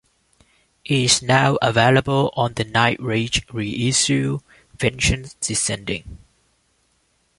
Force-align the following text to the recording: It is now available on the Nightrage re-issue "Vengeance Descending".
It 0.83 0.97
is 0.97 1.21
now 1.21 1.59
available 1.61 2.33
on 2.35 2.55
the 2.55 2.65
Nightrage 2.65 3.43
re-issue 3.53 4.39
"Vengeance 4.75 5.35
Descending". 5.39 6.17